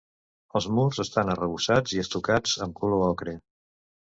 Els 0.59 0.67
murs 0.77 0.99
estan 1.03 1.29
arrebossats 1.35 1.95
i 1.99 2.01
estucats 2.07 2.57
amb 2.67 2.77
color 2.81 3.07
ocre. 3.11 3.37